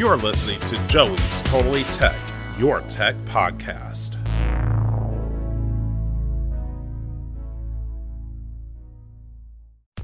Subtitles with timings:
[0.00, 2.16] You're listening to Joey's Totally Tech,
[2.58, 4.16] your tech podcast.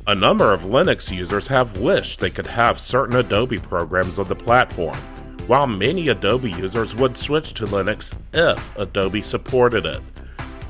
[0.06, 4.36] A number of Linux users have wished they could have certain Adobe programs on the
[4.36, 4.98] platform,
[5.46, 10.02] while many Adobe users would switch to Linux if Adobe supported it.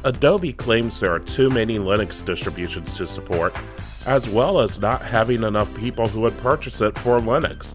[0.05, 3.53] Adobe claims there are too many Linux distributions to support,
[4.07, 7.75] as well as not having enough people who would purchase it for Linux.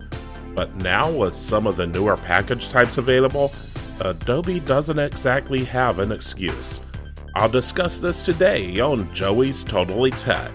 [0.54, 3.54] But now, with some of the newer package types available,
[4.02, 6.80] Adobe doesn't exactly have an excuse.
[7.36, 10.52] I'll discuss this today on Joey's Totally Tech.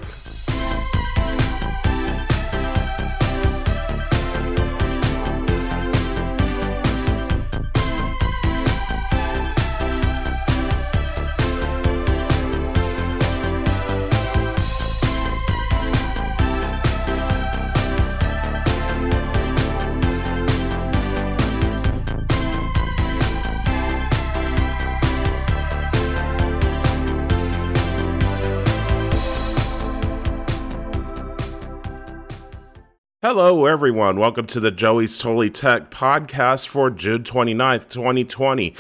[33.29, 34.21] Hello, everyone.
[34.21, 38.73] Welcome to the Joey's Totally Tech podcast for June 29th, 2020.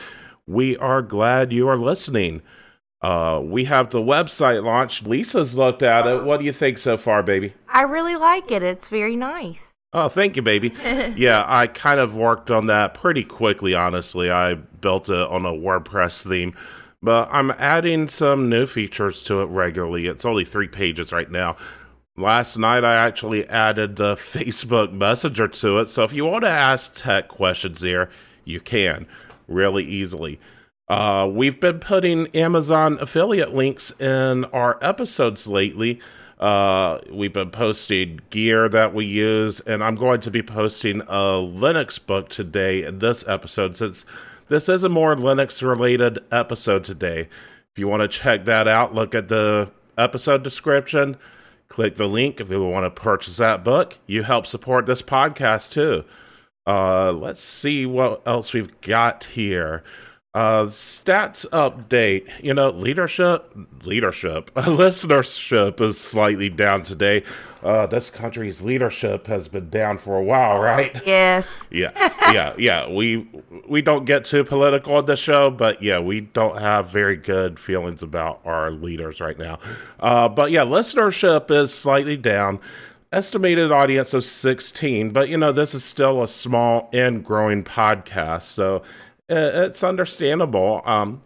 [0.47, 2.42] We are glad you are listening.
[3.02, 5.05] Uh, we have the website launched.
[5.05, 6.22] Lisa's looked at it.
[6.22, 7.55] What do you think so far, baby?
[7.69, 8.62] I really like it.
[8.62, 9.74] It's very nice.
[9.92, 10.72] Oh, thank you, baby.
[11.17, 14.30] yeah, I kind of worked on that pretty quickly, honestly.
[14.30, 16.55] I built it on a WordPress theme,
[17.02, 20.06] but I'm adding some new features to it regularly.
[20.06, 21.56] It's only three pages right now.
[22.19, 25.91] Last night, I actually added the Facebook Messenger to it.
[25.91, 28.08] So if you want to ask tech questions there,
[28.45, 29.06] you can
[29.47, 30.41] really easily.
[30.89, 36.00] Uh, we've been putting Amazon affiliate links in our episodes lately.
[36.39, 41.41] Uh, we've been posting gear that we use, and I'm going to be posting a
[41.42, 44.06] Linux book today in this episode since
[44.48, 47.29] this is a more Linux related episode today.
[47.73, 51.17] If you want to check that out, look at the episode description
[51.68, 53.98] click the link if you want to purchase that book.
[54.06, 56.04] You help support this podcast too.
[56.66, 59.84] Uh, let's see what else we've got here.
[60.36, 62.30] Uh, stats update.
[62.45, 67.23] You know, leadership, leadership, listenership is slightly down today.
[67.63, 70.95] Uh, this country's leadership has been down for a while, right?
[71.07, 71.48] Yes.
[71.70, 71.91] yeah,
[72.30, 72.86] yeah, yeah.
[72.86, 73.27] We
[73.67, 77.58] we don't get too political on the show, but yeah, we don't have very good
[77.58, 79.58] feelings about our leaders right now.
[79.98, 82.61] Uh, but yeah, listenership is slightly down
[83.13, 88.42] estimated audience of 16 but you know this is still a small and growing podcast
[88.42, 88.83] so
[89.29, 90.83] it's understandable.
[90.85, 91.20] Um,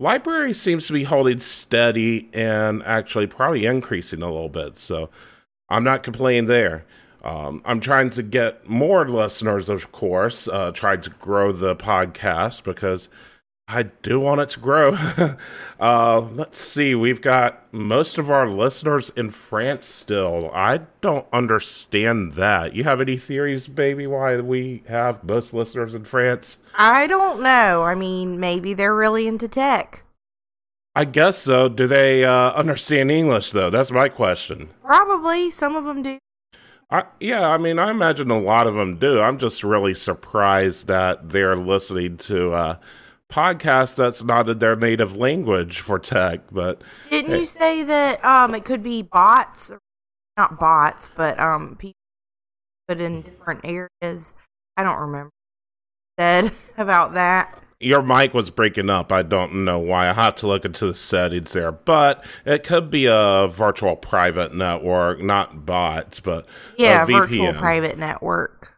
[0.00, 4.76] LBRY seems to be holding steady and actually probably increasing a little bit.
[4.76, 5.10] So
[5.68, 6.84] I'm not complaining there.
[7.24, 12.64] Um, I'm trying to get more listeners, of course, uh, trying to grow the podcast
[12.64, 13.08] because
[13.68, 14.92] I do want it to grow.
[15.80, 16.94] uh, let's see.
[16.94, 20.50] We've got most of our listeners in France still.
[20.52, 22.74] I don't understand that.
[22.74, 26.58] You have any theories, baby, why we have most listeners in France?
[26.74, 27.82] I don't know.
[27.82, 30.02] I mean, maybe they're really into tech.
[30.94, 31.68] I guess so.
[31.70, 33.70] Do they uh, understand English, though?
[33.70, 34.68] That's my question.
[34.84, 35.50] Probably.
[35.50, 36.18] Some of them do.
[36.90, 39.18] I, yeah, I mean, I imagine a lot of them do.
[39.18, 42.52] I'm just really surprised that they're listening to.
[42.52, 42.76] Uh,
[43.32, 46.52] podcast that's not in their native language for tech.
[46.52, 49.72] But didn't you say that um it could be bots,
[50.36, 51.96] not bots, but um people
[52.88, 54.34] put in different areas?
[54.76, 55.30] I don't remember
[56.18, 57.62] said about that.
[57.80, 59.10] Your mic was breaking up.
[59.10, 60.08] I don't know why.
[60.08, 64.54] I have to look into the settings there, but it could be a virtual private
[64.54, 66.46] network, not bots, but
[66.78, 68.71] yeah, virtual private network.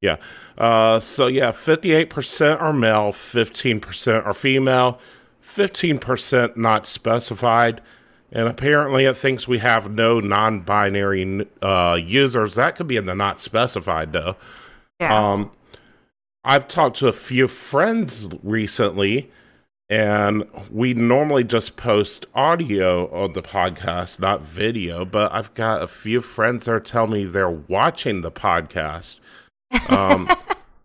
[0.00, 0.16] Yeah.
[0.56, 5.00] Uh, so yeah, 58% are male, 15% are female,
[5.42, 7.80] 15% not specified.
[8.30, 12.54] And apparently it thinks we have no non binary uh, users.
[12.54, 14.36] That could be in the not specified, though.
[15.00, 15.32] Yeah.
[15.32, 15.50] Um,
[16.44, 19.30] I've talked to a few friends recently,
[19.88, 25.06] and we normally just post audio on the podcast, not video.
[25.06, 29.20] But I've got a few friends that tell me they're watching the podcast
[29.88, 30.28] um,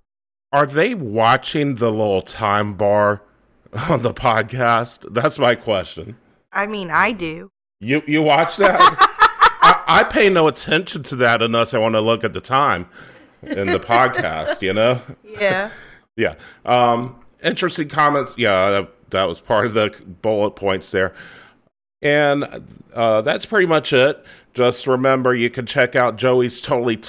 [0.52, 3.22] are they watching the little time bar
[3.90, 5.14] on the podcast?
[5.14, 6.18] That's my question.
[6.52, 7.50] I mean, I do.
[7.80, 8.80] You you watch that?
[9.62, 12.88] I, I, pay no attention to that unless I want to look at the time
[13.42, 14.62] in the podcast.
[14.62, 15.02] You know?
[15.24, 15.72] Yeah.
[16.16, 16.36] yeah.
[16.64, 18.36] Um, interesting comments.
[18.38, 19.90] Yeah, that, that was part of the
[20.22, 21.16] bullet points there.
[22.04, 22.46] And
[22.94, 24.24] uh, that's pretty much it.
[24.54, 27.00] Just remember you can check out joey's totally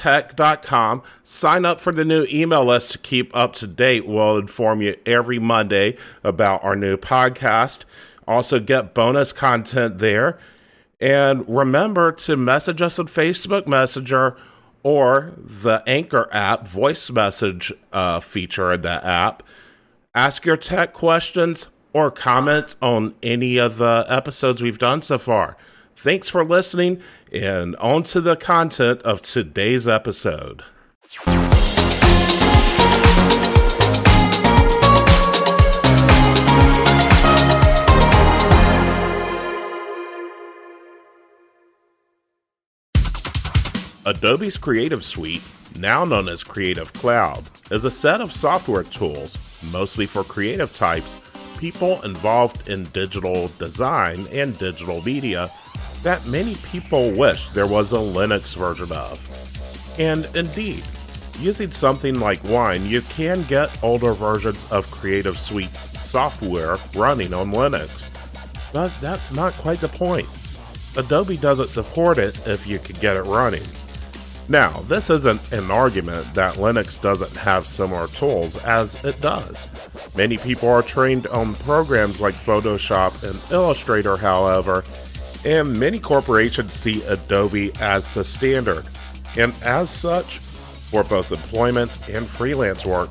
[1.25, 4.07] sign up for the new email list to keep up to date.
[4.07, 7.81] We'll inform you every Monday about our new podcast.
[8.27, 10.39] Also, get bonus content there.
[11.01, 14.37] And remember to message us on Facebook Messenger
[14.83, 19.43] or the Anchor app voice message uh, feature in that app.
[20.15, 25.57] Ask your tech questions or comment on any of the episodes we've done so far.
[25.97, 27.01] Thanks for listening,
[27.33, 30.63] and on to the content of today's episode.
[44.07, 45.43] Adobe's Creative Suite,
[45.79, 49.39] now known as Creative Cloud, is a set of software tools,
[49.73, 51.24] mostly for creative types,
[51.65, 55.49] people involved in digital design and digital media
[56.03, 59.19] that many people wish there was a Linux version of.
[59.99, 60.85] And indeed,
[61.39, 67.51] using something like Wine, you can get older versions of Creative Suite's software running on
[67.51, 68.11] Linux.
[68.75, 70.29] But that's not quite the point.
[70.99, 73.65] Adobe doesn't support it if you can get it running.
[74.49, 79.69] Now, this isn't an argument that Linux doesn't have similar tools, as it does.
[80.15, 84.85] Many people are trained on programs like Photoshop and Illustrator, however,
[85.47, 88.85] and many corporations see Adobe as the standard.
[89.37, 93.11] And as such, for both employment and freelance work,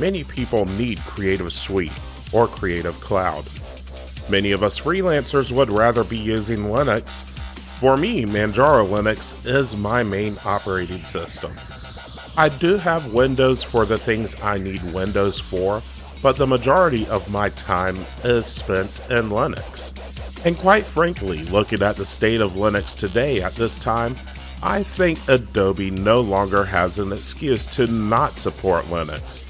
[0.00, 1.92] many people need Creative Suite
[2.32, 3.46] or Creative Cloud.
[4.28, 7.22] Many of us freelancers would rather be using Linux.
[7.80, 11.52] For me, Manjaro Linux is my main operating system.
[12.34, 15.82] I do have Windows for the things I need Windows for,
[16.22, 19.92] but the majority of my time is spent in Linux.
[20.46, 24.16] And quite frankly, looking at the state of Linux today at this time,
[24.62, 29.44] I think Adobe no longer has an excuse to not support Linux.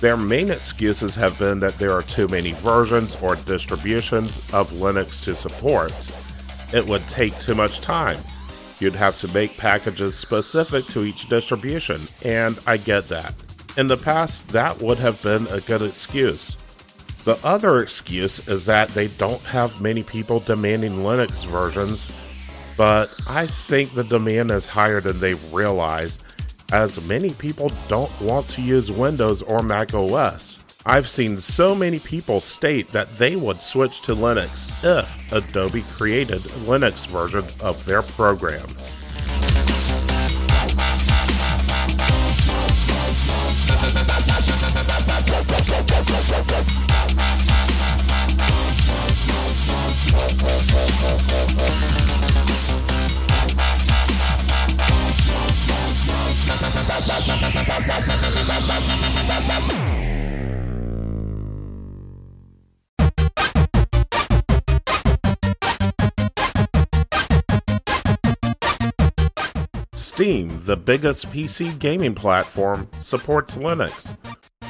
[0.00, 5.24] Their main excuses have been that there are too many versions or distributions of Linux
[5.24, 5.92] to support.
[6.72, 8.18] It would take too much time.
[8.80, 13.34] You'd have to make packages specific to each distribution, and I get that.
[13.76, 16.56] In the past, that would have been a good excuse.
[17.24, 22.10] The other excuse is that they don't have many people demanding Linux versions,
[22.76, 26.18] but I think the demand is higher than they realize,
[26.72, 30.58] as many people don't want to use Windows or Mac OS.
[30.90, 36.40] I've seen so many people state that they would switch to Linux if Adobe created
[36.64, 38.97] Linux versions of their programs.
[70.68, 74.14] The biggest PC gaming platform, supports Linux.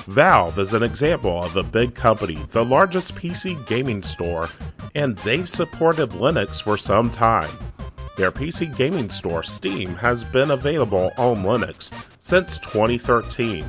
[0.06, 4.48] Valve is an example of a big company, the largest PC gaming store,
[4.94, 7.50] and they've supported Linux for some time.
[8.16, 13.68] Their PC gaming store, Steam, has been available on Linux since 2013.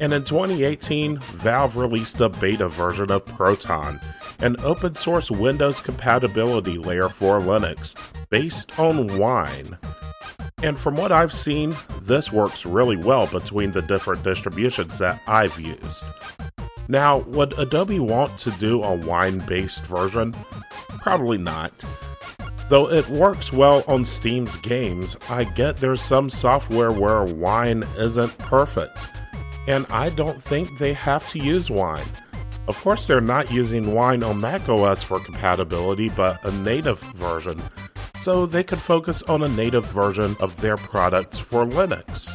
[0.00, 4.00] And in 2018, Valve released a beta version of Proton,
[4.38, 7.94] an open source Windows compatibility layer for Linux,
[8.30, 9.76] based on Wine.
[10.62, 15.58] And from what I've seen, this works really well between the different distributions that I've
[15.58, 16.04] used.
[16.88, 20.34] Now, would Adobe want to do a wine based version?
[20.98, 21.72] Probably not.
[22.68, 28.36] Though it works well on Steam's games, I get there's some software where Wine isn't
[28.38, 28.96] perfect,
[29.68, 32.06] and I don't think they have to use Wine.
[32.68, 37.60] Of course, they're not using Wine on macOS for compatibility, but a native version,
[38.22, 42.30] so they could focus on a native version of their products for Linux.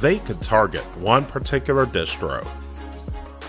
[0.00, 2.46] They could target one particular distro.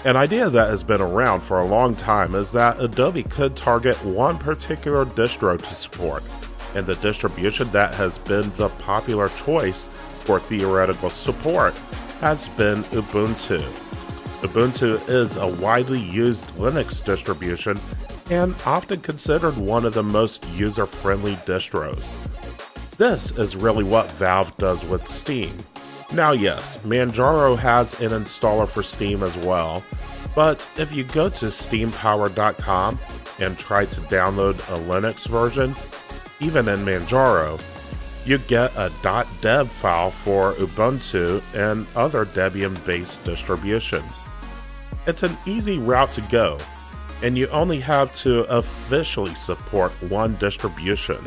[0.06, 4.02] An idea that has been around for a long time is that Adobe could target
[4.06, 6.24] one particular distro to support,
[6.74, 9.84] and the distribution that has been the popular choice
[10.24, 11.74] for theoretical support
[12.22, 13.62] has been Ubuntu.
[14.42, 17.78] Ubuntu is a widely used Linux distribution
[18.30, 22.14] and often considered one of the most user friendly distros.
[22.98, 25.52] This is really what Valve does with Steam.
[26.12, 29.84] Now, yes, Manjaro has an installer for Steam as well,
[30.34, 33.00] but if you go to steampower.com
[33.40, 35.76] and try to download a Linux version,
[36.40, 37.62] even in Manjaro,
[38.26, 38.92] you get a
[39.42, 44.24] .deb file for Ubuntu and other Debian-based distributions.
[45.06, 46.58] It's an easy route to go,
[47.22, 51.24] and you only have to officially support one distribution.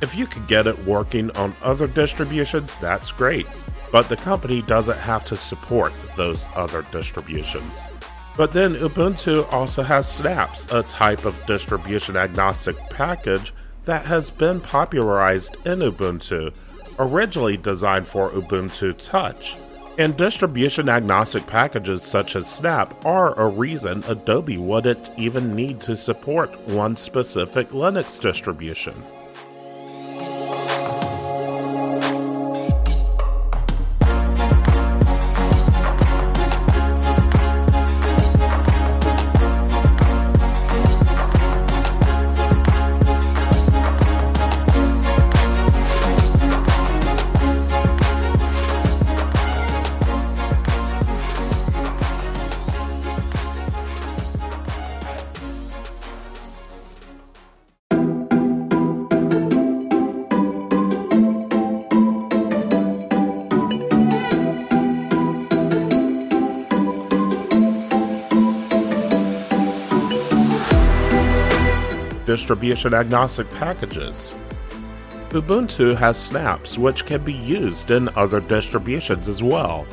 [0.00, 3.46] If you could get it working on other distributions, that's great,
[3.90, 7.72] but the company doesn't have to support those other distributions.
[8.36, 13.52] But then Ubuntu also has Snaps, a type of distribution agnostic package
[13.86, 16.54] that has been popularized in Ubuntu,
[17.00, 19.56] originally designed for Ubuntu Touch.
[19.98, 25.96] And distribution agnostic packages such as Snap are a reason Adobe wouldn't even need to
[25.96, 28.94] support one specific Linux distribution.
[72.48, 74.34] Distribution agnostic packages.
[75.32, 79.86] Ubuntu has snaps which can be used in other distributions as well.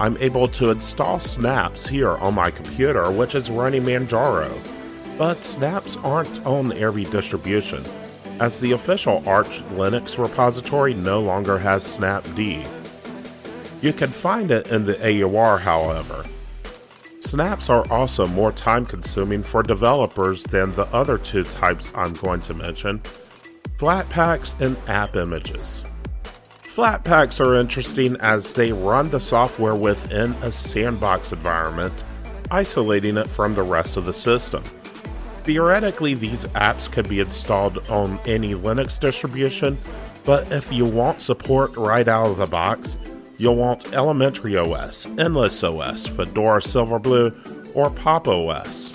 [0.00, 4.52] I'm able to install snaps here on my computer, which is running Manjaro.
[5.16, 7.84] But snaps aren't on every distribution,
[8.40, 12.66] as the official Arch Linux repository no longer has snapd.
[13.80, 16.24] You can find it in the AUR, however.
[17.22, 22.40] Snaps are also more time consuming for developers than the other two types I'm going
[22.42, 23.00] to mention
[23.78, 25.84] Flatpaks and app images.
[26.62, 32.04] Flatpaks are interesting as they run the software within a sandbox environment,
[32.50, 34.64] isolating it from the rest of the system.
[35.44, 39.78] Theoretically, these apps could be installed on any Linux distribution,
[40.24, 42.96] but if you want support right out of the box,
[43.38, 48.94] You'll want Elementary OS, Endless OS, Fedora Silverblue, or Pop OS.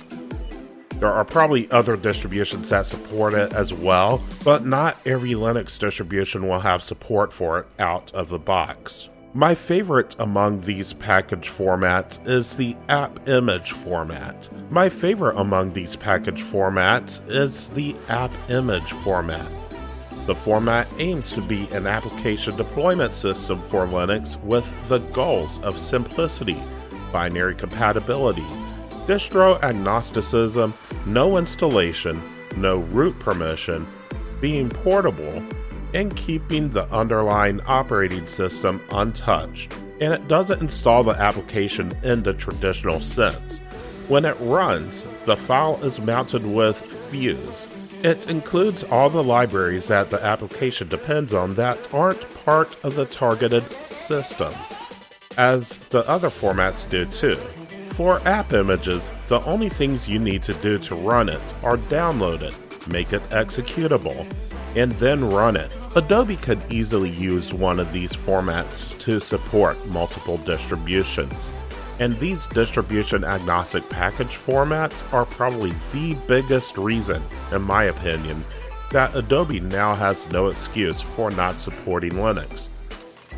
[1.00, 6.48] There are probably other distributions that support it as well, but not every Linux distribution
[6.48, 9.08] will have support for it out of the box.
[9.34, 14.48] My favorite among these package formats is the app image format.
[14.72, 19.46] My favorite among these package formats is the app image format.
[20.28, 25.78] The format aims to be an application deployment system for Linux with the goals of
[25.78, 26.58] simplicity,
[27.10, 28.44] binary compatibility,
[29.06, 30.74] distro agnosticism,
[31.06, 32.22] no installation,
[32.58, 33.86] no root permission,
[34.38, 35.42] being portable,
[35.94, 39.72] and keeping the underlying operating system untouched.
[40.02, 43.60] And it doesn't install the application in the traditional sense.
[44.08, 47.66] When it runs, the file is mounted with Fuse,
[48.02, 53.06] it includes all the libraries that the application depends on that aren't part of the
[53.06, 54.52] targeted system,
[55.36, 57.36] as the other formats do too.
[57.94, 62.42] For app images, the only things you need to do to run it are download
[62.42, 62.56] it,
[62.88, 64.26] make it executable,
[64.76, 65.76] and then run it.
[65.96, 71.52] Adobe could easily use one of these formats to support multiple distributions.
[72.00, 78.44] And these distribution agnostic package formats are probably the biggest reason, in my opinion,
[78.92, 82.68] that Adobe now has no excuse for not supporting Linux.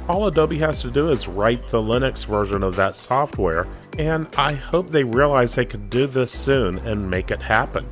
[0.08, 3.66] All Adobe has to do is write the Linux version of that software,
[3.98, 7.86] and I hope they realize they could do this soon and make it happen.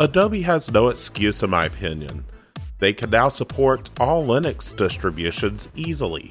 [0.00, 2.24] Adobe has no excuse, in my opinion.
[2.78, 6.30] They can now support all Linux distributions easily.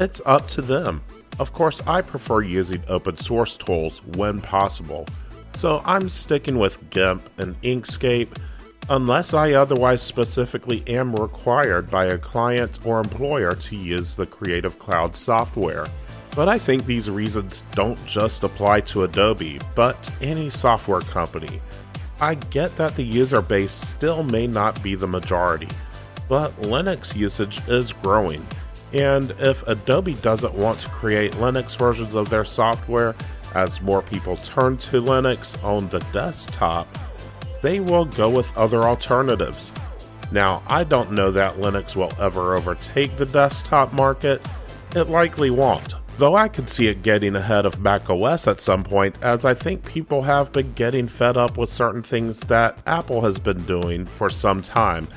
[0.00, 1.00] It's up to them.
[1.38, 5.06] Of course, I prefer using open source tools when possible,
[5.52, 8.36] so I'm sticking with GIMP and Inkscape
[8.90, 14.76] unless I otherwise specifically am required by a client or employer to use the Creative
[14.80, 15.86] Cloud software.
[16.34, 21.60] But I think these reasons don't just apply to Adobe, but any software company.
[22.24, 25.68] I get that the user base still may not be the majority,
[26.26, 28.46] but Linux usage is growing.
[28.94, 33.14] And if Adobe doesn't want to create Linux versions of their software
[33.54, 36.88] as more people turn to Linux on the desktop,
[37.60, 39.70] they will go with other alternatives.
[40.32, 44.40] Now, I don't know that Linux will ever overtake the desktop market.
[44.96, 49.16] It likely won't, though I could see it getting ahead of macOS at some point,
[49.22, 53.38] as I think people have been getting fed up with certain things that Apple has
[53.38, 55.08] been doing for some time,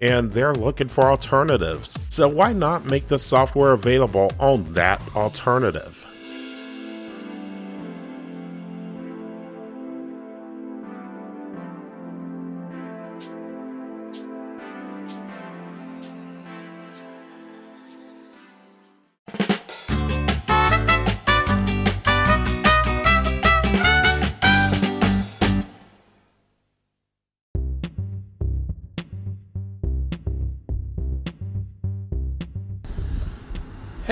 [0.00, 1.96] and they're looking for alternatives.
[2.10, 6.06] So, why not make the software available on that alternative?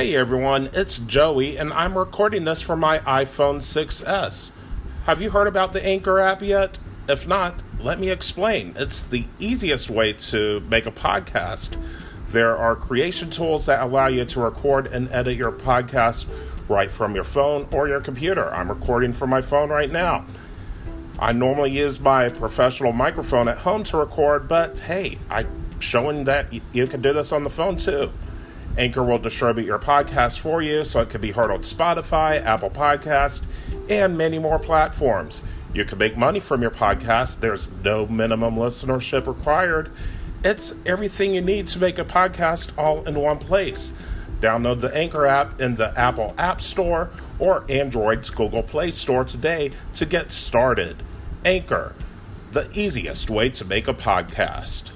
[0.00, 4.50] Hey everyone, it's Joey, and I'm recording this for my iPhone 6S.
[5.04, 6.78] Have you heard about the Anchor app yet?
[7.07, 8.73] If not, let me explain.
[8.78, 11.76] It's the easiest way to make a podcast.
[12.28, 16.25] There are creation tools that allow you to record and edit your podcast
[16.66, 18.50] right from your phone or your computer.
[18.54, 20.25] I'm recording from my phone right now.
[21.19, 26.54] I normally use my professional microphone at home to record, but hey, I'm showing that
[26.73, 28.11] you can do this on the phone too.
[28.79, 32.71] Anchor will distribute your podcast for you so it can be heard on Spotify, Apple
[32.71, 33.43] Podcast,
[33.89, 35.43] and many more platforms.
[35.75, 37.41] You can make money from your podcast.
[37.41, 39.91] There's no minimum listenership required.
[40.43, 43.93] It's everything you need to make a podcast all in one place.
[44.41, 49.71] Download the Anchor app in the Apple App Store or Android's Google Play Store today
[49.95, 51.02] to get started.
[51.45, 51.95] Anchor,
[52.52, 54.93] the easiest way to make a podcast.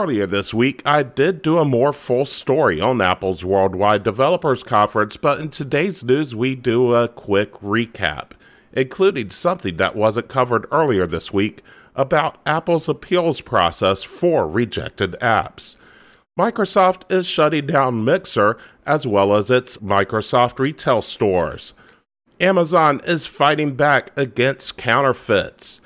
[0.00, 5.18] Earlier this week, I did do a more full story on Apple's Worldwide Developers Conference,
[5.18, 8.30] but in today's news, we do a quick recap,
[8.72, 11.62] including something that wasn't covered earlier this week
[11.94, 15.76] about Apple's appeals process for rejected apps.
[16.38, 21.74] Microsoft is shutting down Mixer as well as its Microsoft retail stores.
[22.40, 25.82] Amazon is fighting back against counterfeits.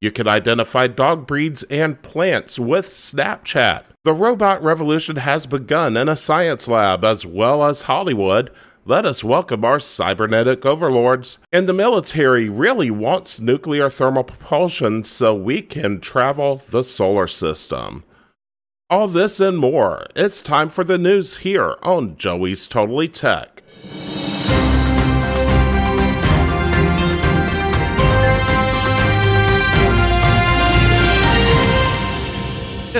[0.00, 3.84] You can identify dog breeds and plants with Snapchat.
[4.02, 8.50] The robot revolution has begun in a science lab as well as Hollywood.
[8.86, 11.38] Let us welcome our cybernetic overlords.
[11.52, 18.04] And the military really wants nuclear thermal propulsion so we can travel the solar system.
[18.88, 20.06] All this and more.
[20.16, 23.62] It's time for the news here on Joey's Totally Tech.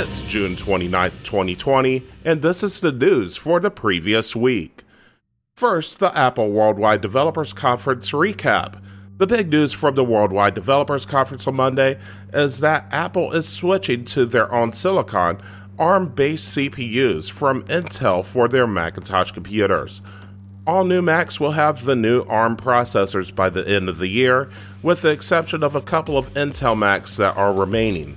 [0.02, 4.82] It's June 29th, 2020, and this is the news for the previous week.
[5.56, 8.82] First, the Apple Worldwide Developers Conference recap.
[9.18, 11.98] The big news from the Worldwide Developers Conference on Monday
[12.32, 15.38] is that Apple is switching to their own silicon,
[15.78, 20.00] ARM based CPUs from Intel for their Macintosh computers.
[20.66, 24.48] All new Macs will have the new ARM processors by the end of the year,
[24.82, 28.16] with the exception of a couple of Intel Macs that are remaining.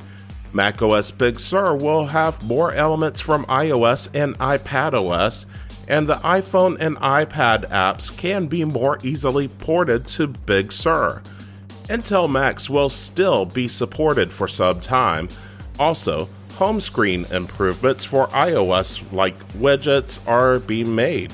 [0.54, 5.46] macOS Big Sur will have more elements from iOS and iPadOS,
[5.88, 11.22] and the iPhone and iPad apps can be more easily ported to Big Sur.
[11.86, 15.28] Intel Macs will still be supported for some time.
[15.80, 21.34] Also, home screen improvements for iOS like widgets are being made.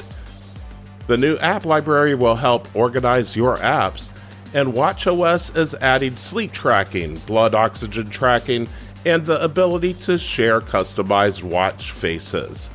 [1.07, 4.07] The new app library will help organize your apps,
[4.53, 8.67] and WatchOS is adding sleep tracking, blood oxygen tracking,
[9.09, 12.69] and the ability to share customized watch faces.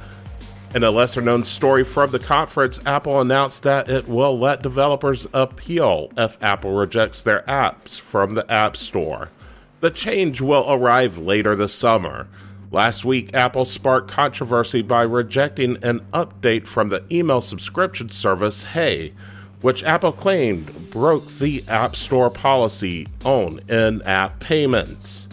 [0.74, 5.26] In a lesser known story from the conference, Apple announced that it will let developers
[5.32, 9.30] appeal if Apple rejects their apps from the App Store.
[9.80, 12.26] The change will arrive later this summer.
[12.72, 19.12] Last week, Apple sparked controversy by rejecting an update from the email subscription service Hey,
[19.60, 25.23] which Apple claimed broke the App Store policy on in app payments.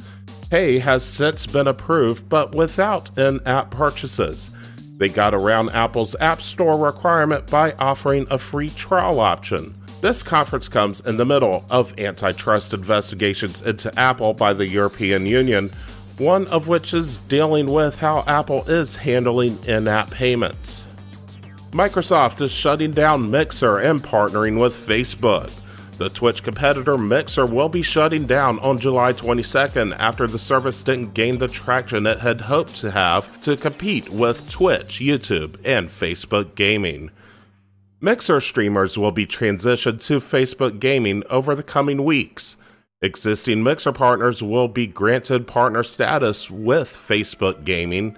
[0.52, 4.50] Hey has since been approved, but without in app purchases.
[4.98, 9.74] They got around Apple's App Store requirement by offering a free trial option.
[10.02, 15.72] This conference comes in the middle of antitrust investigations into Apple by the European Union,
[16.18, 20.84] one of which is dealing with how Apple is handling in app payments.
[21.72, 25.50] Microsoft is shutting down Mixer and partnering with Facebook.
[26.02, 31.14] The Twitch competitor Mixer will be shutting down on July 22nd after the service didn't
[31.14, 36.56] gain the traction it had hoped to have to compete with Twitch, YouTube, and Facebook
[36.56, 37.12] Gaming.
[38.00, 42.58] Mixer streamers will be transitioned to Facebook Gaming over the coming weeks.
[43.04, 48.18] Existing Mixer partners will be granted partner status with Facebook Gaming.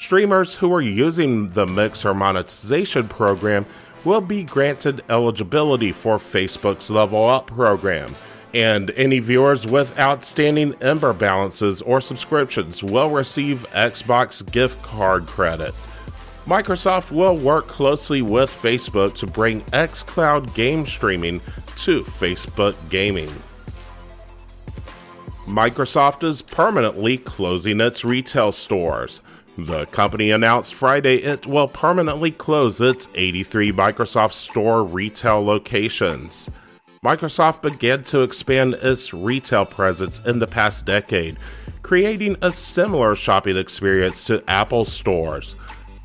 [0.00, 3.64] Streamers who are using the Mixer monetization program
[4.06, 8.14] will be granted eligibility for Facebook's Level Up program.
[8.54, 15.74] And any viewers with outstanding Ember balances or subscriptions will receive Xbox gift card credit.
[16.46, 21.40] Microsoft will work closely with Facebook to bring xCloud game streaming
[21.78, 23.30] to Facebook Gaming.
[25.46, 29.20] Microsoft is permanently closing its retail stores.
[29.58, 36.50] The company announced Friday it will permanently close its 83 Microsoft Store retail locations.
[37.02, 41.38] Microsoft began to expand its retail presence in the past decade,
[41.82, 45.56] creating a similar shopping experience to Apple stores.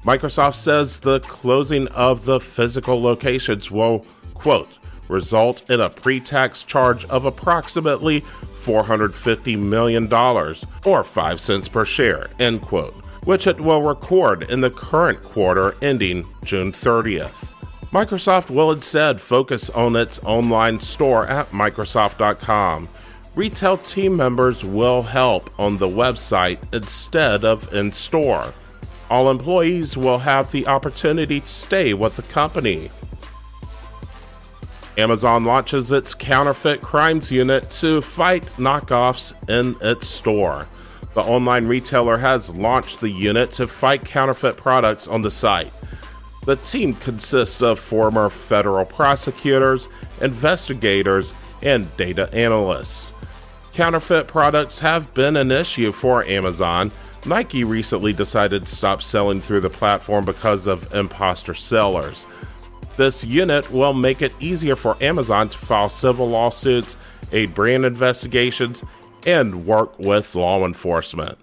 [0.06, 4.70] Microsoft says the closing of the physical locations will, quote,
[5.10, 10.12] result in a pre tax charge of approximately $450 million,
[10.86, 15.76] or 5 cents per share, end quote, which it will record in the current quarter
[15.82, 17.54] ending June 30th.
[17.92, 22.88] Microsoft will instead focus on its online store at Microsoft.com.
[23.36, 28.54] Retail team members will help on the website instead of in store
[29.12, 32.90] all employees will have the opportunity to stay with the company.
[34.98, 40.66] Amazon launches its counterfeit crimes unit to fight knockoffs in its store.
[41.14, 45.72] The online retailer has launched the unit to fight counterfeit products on the site.
[46.46, 49.88] The team consists of former federal prosecutors,
[50.22, 53.08] investigators, and data analysts.
[53.74, 56.92] Counterfeit products have been an issue for Amazon
[57.26, 62.26] Nike recently decided to stop selling through the platform because of imposter sellers.
[62.98, 66.98] This unit will make it easier for Amazon to file civil lawsuits,
[67.32, 68.84] aid brand investigations,
[69.28, 71.38] and work with law enforcement.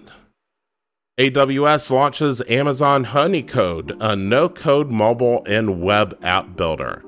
[1.19, 7.03] AWS launches Amazon Honeycode, a no code mobile and web app builder.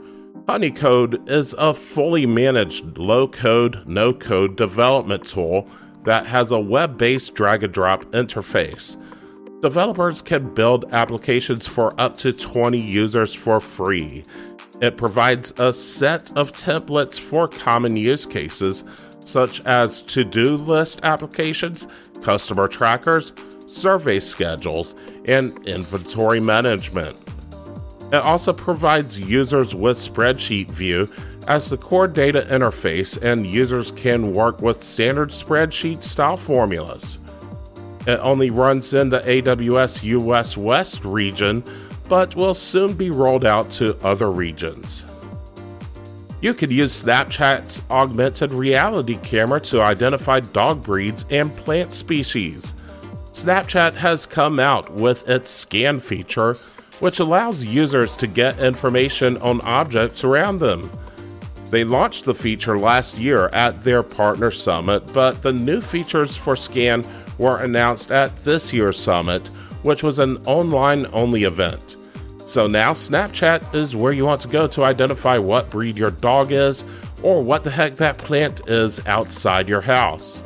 [0.48, 5.68] Honeycode is a fully managed low code, no code development tool
[6.04, 9.00] that has a web based drag and drop interface.
[9.62, 14.24] Developers can build applications for up to 20 users for free.
[14.80, 18.82] It provides a set of templates for common use cases,
[19.24, 21.86] such as to do list applications,
[22.22, 23.32] customer trackers,
[23.66, 27.16] survey schedules, and inventory management.
[28.12, 31.08] It also provides users with spreadsheet view
[31.46, 37.18] as the core data interface, and users can work with standard spreadsheet style formulas.
[38.06, 41.62] It only runs in the AWS US West region,
[42.08, 45.04] but will soon be rolled out to other regions.
[46.40, 52.72] You could use Snapchat's augmented reality camera to identify dog breeds and plant species.
[53.32, 56.54] Snapchat has come out with its scan feature,
[57.00, 60.90] which allows users to get information on objects around them.
[61.70, 66.56] They launched the feature last year at their partner summit, but the new features for
[66.56, 67.04] Scan
[67.38, 69.46] were announced at this year's summit,
[69.82, 71.96] which was an online only event.
[72.50, 76.50] So now Snapchat is where you want to go to identify what breed your dog
[76.50, 76.82] is
[77.22, 80.42] or what the heck that plant is outside your house.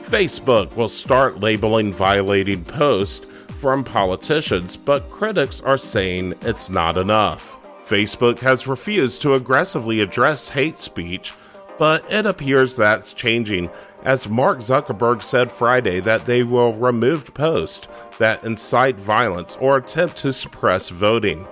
[0.00, 7.54] Facebook will start labeling violating posts from politicians, but critics are saying it's not enough.
[7.86, 11.32] Facebook has refused to aggressively address hate speech,
[11.78, 13.70] but it appears that's changing,
[14.04, 20.16] as Mark Zuckerberg said Friday that they will remove posts that incite violence or attempt
[20.18, 21.46] to suppress voting,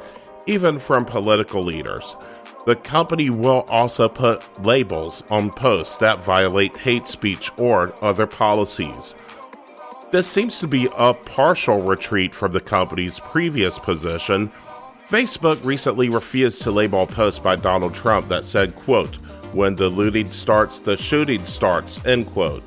[0.47, 2.17] even from political leaders.
[2.67, 9.15] The company will also put labels on posts that violate hate speech or other policies.
[10.11, 14.51] This seems to be a partial retreat from the company's previous position.
[15.09, 19.19] Facebook recently refused to label a post by Donald Trump that said, quote,
[19.53, 22.65] when the looting starts, the shooting starts, end quote.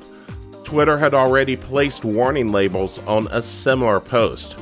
[0.64, 4.56] Twitter had already placed warning labels on a similar post.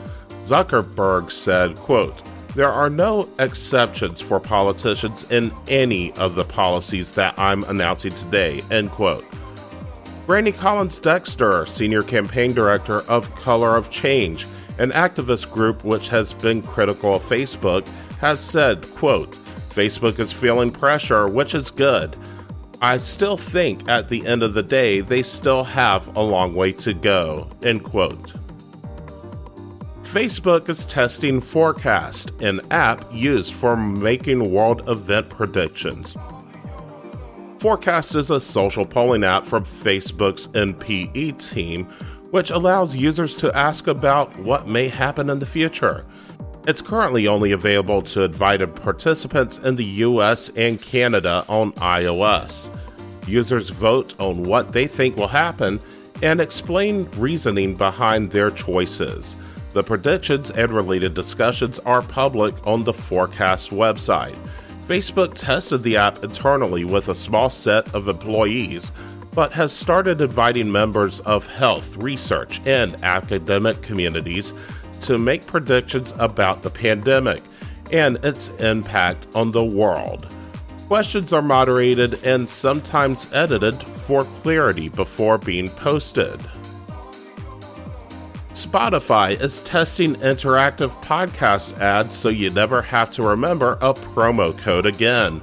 [0.44, 2.22] Zuckerberg said, quote,
[2.54, 8.62] there are no exceptions for politicians in any of the policies that I'm announcing today,
[8.70, 9.24] end quote.
[10.26, 14.46] Brandi Collins Dexter, Senior Campaign Director of Color of Change,
[14.78, 17.86] an activist group which has been critical of Facebook,
[18.18, 19.36] has said, quote,
[19.78, 22.16] Facebook is feeling pressure, which is good.
[22.82, 26.72] I still think at the end of the day, they still have a long way
[26.72, 28.32] to go, end quote.
[30.02, 36.16] Facebook is testing Forecast, an app used for making world event predictions.
[37.60, 41.84] Forecast is a social polling app from Facebook's NPE team,
[42.32, 46.04] which allows users to ask about what may happen in the future.
[46.68, 52.68] It's currently only available to invited participants in the US and Canada on iOS.
[53.26, 55.80] Users vote on what they think will happen
[56.22, 59.36] and explain reasoning behind their choices.
[59.72, 64.36] The predictions and related discussions are public on the Forecast website.
[64.86, 68.92] Facebook tested the app internally with a small set of employees,
[69.34, 74.52] but has started inviting members of health, research, and academic communities
[75.02, 77.42] to make predictions about the pandemic
[77.92, 80.32] and its impact on the world.
[80.88, 86.40] Questions are moderated and sometimes edited for clarity before being posted.
[88.50, 94.86] Spotify is testing interactive podcast ads so you never have to remember a promo code
[94.86, 95.40] again.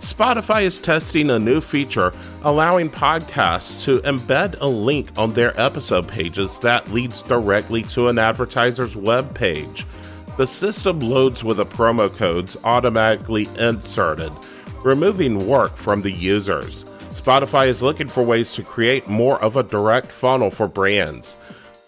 [0.00, 6.06] Spotify is testing a new feature allowing podcasts to embed a link on their episode
[6.06, 9.86] pages that leads directly to an advertiser's web page.
[10.36, 14.32] The system loads with the promo codes automatically inserted,
[14.84, 16.84] removing work from the users.
[17.14, 21.38] Spotify is looking for ways to create more of a direct funnel for brands.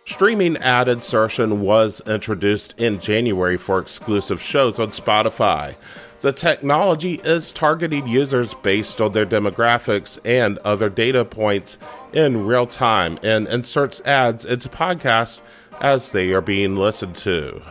[0.06, 5.74] Streaming ad insertion was introduced in January for exclusive shows on Spotify.
[6.20, 11.78] The technology is targeting users based on their demographics and other data points
[12.12, 15.38] in real time and inserts ads into podcasts
[15.80, 17.62] as they are being listened to.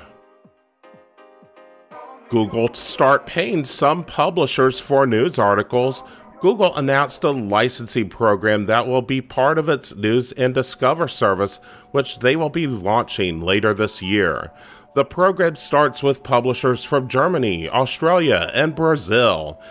[2.30, 6.04] Google to start paying some publishers for news articles
[6.40, 11.60] Google announced a licensing program that will be part of its News and Discover service,
[11.92, 14.52] which they will be launching later this year.
[14.98, 19.62] The program starts with publishers from Germany, Australia, and Brazil.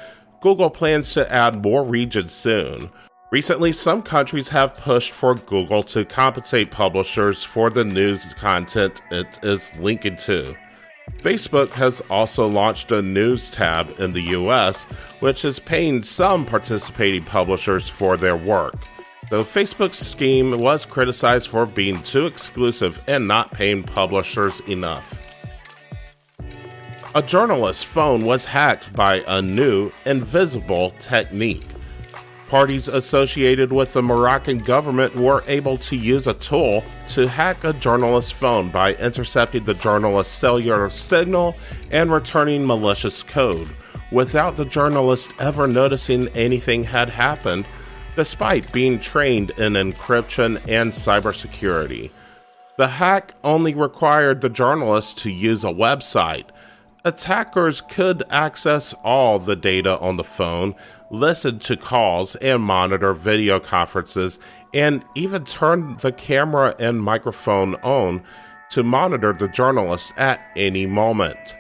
[0.41, 2.91] Google plans to add more regions soon.
[3.33, 9.41] Recently, some countries have pushed for Google to compensate publishers for the news content it
[9.43, 10.55] is linking to.
[11.19, 14.85] Facebook has also launched a news tab in the US,
[15.19, 18.77] which is paying some participating publishers for their work.
[19.29, 25.05] Though Facebook's scheme was criticized for being too exclusive and not paying publishers enough.
[27.15, 31.65] A journalist's phone was hacked by a new invisible technique.
[32.47, 37.73] Parties associated with the Moroccan government were able to use a tool to hack a
[37.73, 41.57] journalist's phone by intercepting the journalist's cellular signal
[41.91, 43.69] and returning malicious code
[44.13, 47.67] without the journalist ever noticing anything had happened,
[48.17, 52.11] despite being trained in encryption and cybersecurity.
[52.77, 56.47] The hack only required the journalist to use a website.
[57.05, 60.75] Attackers could access all the data on the phone
[61.11, 64.39] listen to calls and monitor video conferences,
[64.75, 68.23] and even turn the camera and microphone on
[68.71, 71.57] to monitor the journalist at any moment.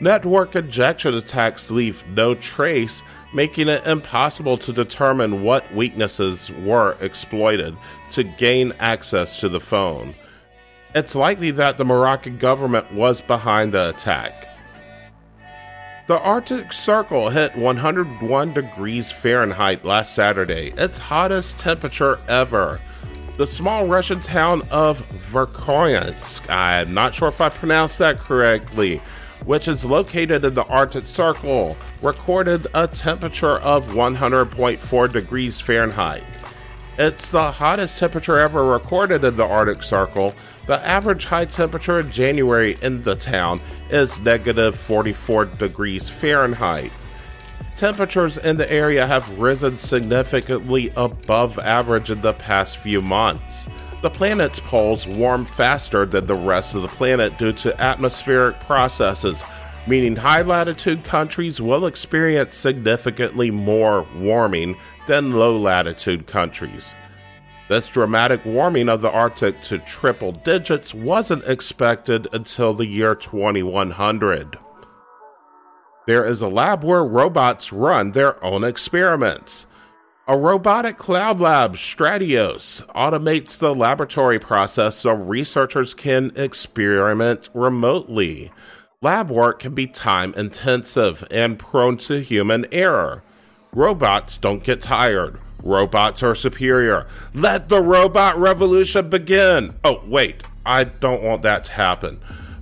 [0.00, 3.02] Network injection attacks leave no trace,
[3.36, 7.76] making it impossible to determine what weaknesses were exploited
[8.08, 10.14] to gain access to the phone.
[10.94, 14.48] It's likely that the Moroccan government was behind the attack.
[16.06, 22.80] The Arctic Circle hit 101 degrees Fahrenheit last Saturday, its hottest temperature ever.
[23.36, 29.02] The small Russian town of Verkhoyansk, I'm not sure if I pronounced that correctly,
[29.44, 36.24] which is located in the Arctic Circle, recorded a temperature of 100.4 degrees Fahrenheit.
[36.98, 40.34] It's the hottest temperature ever recorded in the Arctic Circle.
[40.66, 46.90] The average high temperature in January in the town is negative 44 degrees Fahrenheit.
[47.74, 53.68] temperatures in the area have risen significantly above average in the past few months.
[54.02, 59.42] The planet's poles warm faster than the rest of the planet due to atmospheric processes,
[59.86, 66.94] meaning high latitude countries will experience significantly more warming than low latitude countries.
[67.68, 74.58] This dramatic warming of the Arctic to triple digits wasn't expected until the year 2100.
[76.06, 79.66] There is a lab where robots run their own experiments.
[80.28, 88.50] A robotic cloud lab, Strateos, automates the laboratory process so researchers can experiment remotely.
[89.00, 93.22] Lab work can be time intensive and prone to human error.
[93.72, 95.38] Robots don't get tired.
[95.62, 97.06] Robots are superior.
[97.32, 99.76] Let the robot revolution begin.
[99.84, 102.20] Oh, wait, I don't want that to happen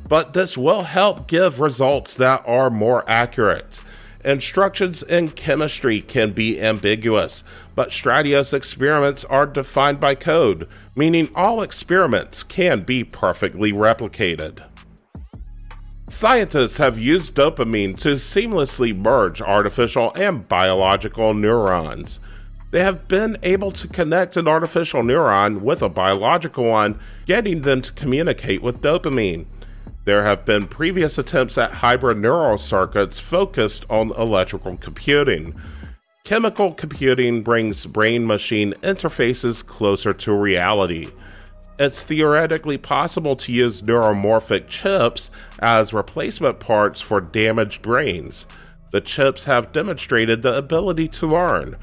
[0.08, 3.82] but this will help give results that are more accurate.
[4.24, 11.60] Instructions in chemistry can be ambiguous, but Strateos experiments are defined by code, meaning all
[11.60, 14.64] experiments can be perfectly replicated.
[16.08, 22.18] Scientists have used dopamine to seamlessly merge artificial and biological neurons.
[22.70, 27.82] They have been able to connect an artificial neuron with a biological one, getting them
[27.82, 29.46] to communicate with dopamine.
[30.04, 35.54] There have been previous attempts at hybrid neural circuits focused on electrical computing.
[36.24, 41.08] Chemical computing brings brain machine interfaces closer to reality.
[41.78, 48.46] It's theoretically possible to use neuromorphic chips as replacement parts for damaged brains.
[48.90, 51.76] The chips have demonstrated the ability to learn.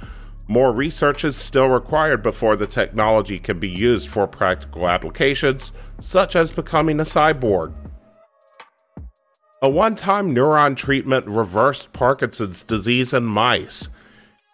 [0.47, 6.35] More research is still required before the technology can be used for practical applications, such
[6.35, 7.73] as becoming a cyborg.
[9.63, 13.89] A one time neuron treatment reversed Parkinson's disease in mice.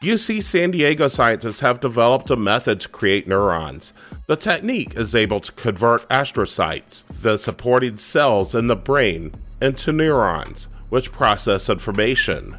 [0.04, 3.94] UC San Diego scientists have developed a method to create neurons.
[4.28, 10.68] The technique is able to convert astrocytes, the supporting cells in the brain, into neurons,
[10.90, 12.58] which process information.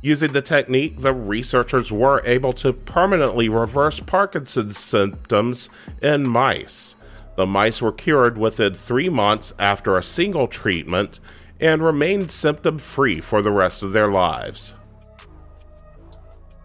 [0.00, 5.68] Using the technique, the researchers were able to permanently reverse Parkinson's symptoms
[6.00, 6.94] in mice.
[7.36, 11.20] The mice were cured within three months after a single treatment
[11.62, 14.74] and remained symptom free for the rest of their lives.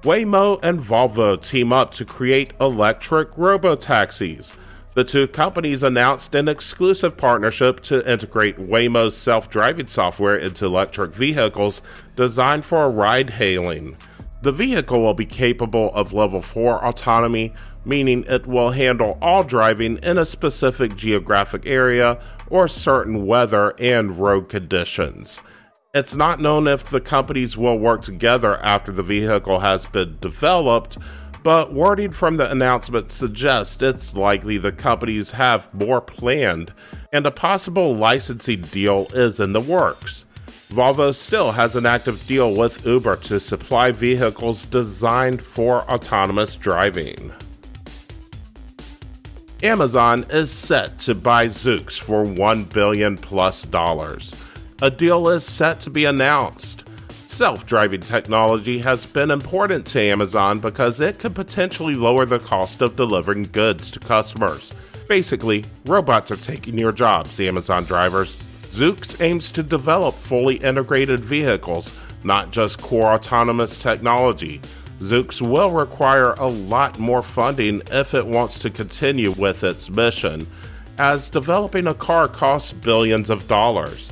[0.01, 4.55] Waymo and Volvo team up to create electric robotaxis.
[4.95, 11.13] The two companies announced an exclusive partnership to integrate Waymo's self driving software into electric
[11.13, 11.83] vehicles
[12.15, 13.95] designed for ride hailing.
[14.41, 17.53] The vehicle will be capable of level 4 autonomy,
[17.87, 22.19] meaning it will handle all driving in a specific geographic area
[22.49, 25.41] or certain weather and road conditions.
[25.93, 30.97] It's not known if the companies will work together after the vehicle has been developed,
[31.43, 36.73] but wording from the announcement suggests it's likely the companies have more planned,
[37.13, 40.25] and a possible licensing deal is in the works.
[40.69, 47.33] Volvo still has an active deal with Uber to supply vehicles designed for autonomous driving.
[49.63, 54.31] Amazon is set to buy Zoox for 1 billion plus dollars.
[54.83, 56.83] A deal is set to be announced.
[57.25, 62.95] Self-driving technology has been important to Amazon because it could potentially lower the cost of
[62.95, 64.71] delivering goods to customers.
[65.07, 68.37] Basically, robots are taking your jobs, Amazon drivers.
[68.69, 71.91] Zoox aims to develop fully integrated vehicles,
[72.23, 74.61] not just core autonomous technology.
[74.99, 80.47] Zoox will require a lot more funding if it wants to continue with its mission,
[80.97, 84.11] as developing a car costs billions of dollars.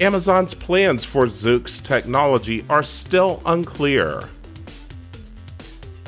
[0.00, 4.28] Amazon's plans for Zoox technology are still unclear.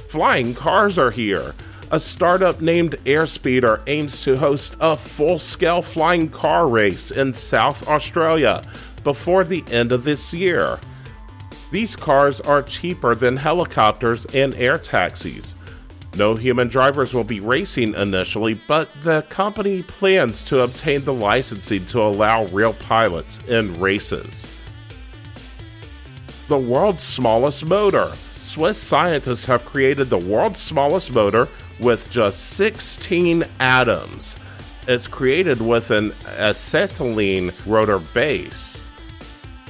[0.09, 1.55] Flying cars are here
[1.93, 7.87] a startup named Airspeeder aims to host a full scale flying car race in South
[7.89, 8.63] Australia
[9.05, 10.81] before the end of this year.
[11.71, 15.55] These cars are cheaper than helicopters and air taxis.
[16.17, 21.85] No human drivers will be racing initially, but the company plans to obtain the licensing
[21.87, 24.47] to allow real pilots in races.
[26.49, 28.13] The world's smallest motor.
[28.41, 31.49] Swiss scientists have created the world's smallest motor
[31.81, 34.37] with just 16 atoms.
[34.89, 38.86] It's created with an acetylene rotor base.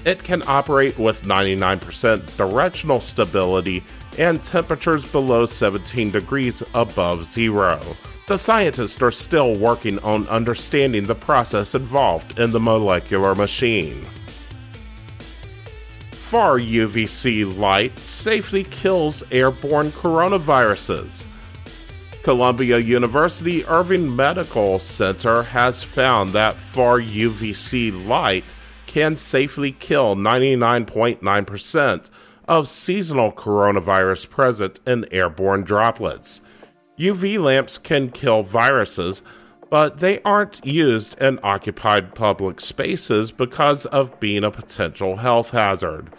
[0.07, 3.83] It can operate with 99% directional stability
[4.17, 7.81] and temperatures below 17 degrees above zero.
[8.29, 14.07] The scientists are still working on understanding the process involved in the molecular machine.
[16.13, 21.27] Far UVC light safely kills airborne coronaviruses.
[22.23, 28.45] Columbia University Irving Medical Center has found that far UVC light
[28.97, 32.09] can safely kill 99.9%
[32.49, 36.40] of seasonal coronavirus present in airborne droplets.
[36.99, 39.20] UV lamps can kill viruses,
[39.68, 46.11] but they aren't used in occupied public spaces because of being a potential health hazard.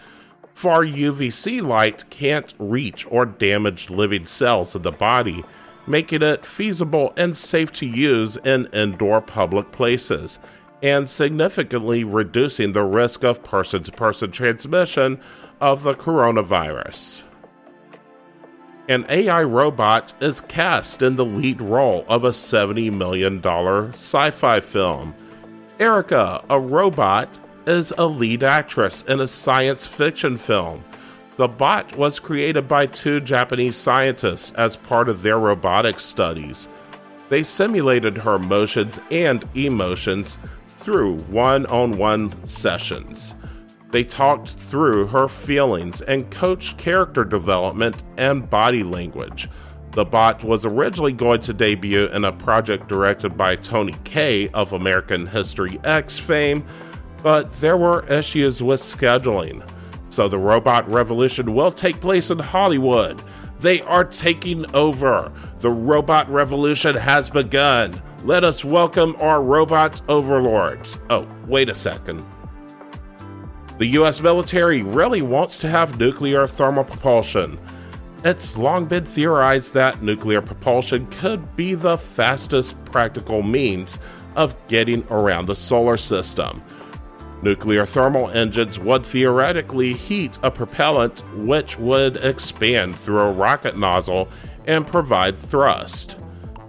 [0.54, 5.44] Far UVC light can't reach or damage living cells in the body,
[5.88, 10.38] making it feasible and safe to use in indoor public places,
[10.82, 15.20] and significantly reducing the risk of person to person transmission
[15.60, 17.24] of the coronavirus.
[18.90, 23.44] An AI robot is cast in the lead role of a $70 million
[23.94, 25.14] sci fi film.
[25.80, 30.84] Erica, a robot, is a lead actress in a science fiction film.
[31.36, 36.70] The bot was created by two Japanese scientists as part of their robotics studies.
[37.30, 40.38] They simulated her motions and emotions
[40.88, 43.36] through one on one sessions.
[43.92, 49.50] They talked through her feelings and coached character development and body language.
[49.92, 54.72] The bot was originally going to debut in a project directed by Tony Kaye of
[54.72, 56.66] American History X fame,
[57.22, 59.70] but there were issues with scheduling.
[60.10, 63.22] So the robot revolution will take place in Hollywood.
[63.60, 65.34] They are taking over.
[65.60, 68.02] The robot revolution has begun.
[68.24, 70.98] Let us welcome our robot overlords.
[71.10, 72.26] Oh, wait a second.
[73.78, 77.60] The US military really wants to have nuclear thermal propulsion.
[78.26, 84.00] It's long been theorized that nuclear propulsion could be the fastest practical means
[84.36, 86.64] of getting around the solar system.
[87.44, 94.28] Nuclear thermal engines would theoretically heat a propellant which would expand through a rocket nozzle
[94.66, 96.18] and provide thrust.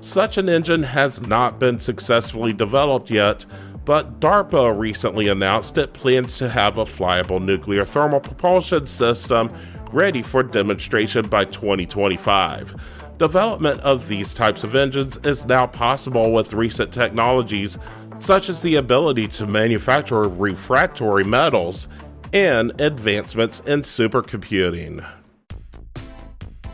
[0.01, 3.45] Such an engine has not been successfully developed yet,
[3.85, 9.53] but DARPA recently announced it plans to have a flyable nuclear thermal propulsion system
[9.93, 12.75] ready for demonstration by 2025.
[13.19, 17.77] Development of these types of engines is now possible with recent technologies,
[18.21, 21.89] such as the ability to manufacture refractory metals
[22.33, 25.05] and advancements in supercomputing.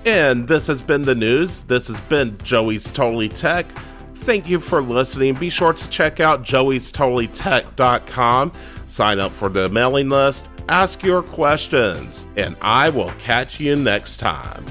[0.04, 1.62] And this has been the news.
[1.62, 3.66] This has been Joey's Totally Tech
[4.24, 5.34] thank you for listening.
[5.34, 8.52] Be sure to check out joeystotallytech.com,
[8.86, 14.16] sign up for the mailing list, ask your questions, and I will catch you next
[14.16, 14.64] time.